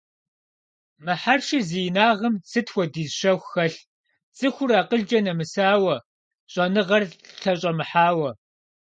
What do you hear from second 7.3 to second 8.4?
лъэщӀэмыхьауэ!